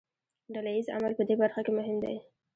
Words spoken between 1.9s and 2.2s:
دی.